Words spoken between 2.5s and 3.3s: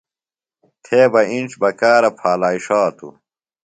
ݜاتوۡ۔